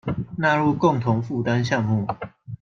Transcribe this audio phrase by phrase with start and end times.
[0.39, 2.07] 納入共同負擔項目